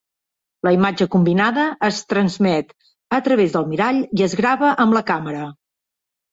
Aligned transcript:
La 0.67 0.71
imatge 0.75 1.07
combinada 1.15 1.65
es 1.89 1.99
transmet 2.15 2.73
a 3.19 3.21
través 3.29 3.55
del 3.59 3.71
mirall 3.75 4.03
i 4.21 4.29
es 4.31 4.37
grava 4.43 4.75
amb 4.87 5.01
la 5.01 5.07
càmera. 5.15 5.49